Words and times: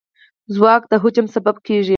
ځواک 0.55 0.83
د 0.91 0.93
هجوم 1.03 1.27
سبب 1.35 1.55
کېږي. 1.67 1.89